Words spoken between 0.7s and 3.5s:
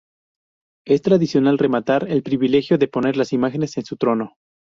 Es tradicional "rematar" el privilegio de poner las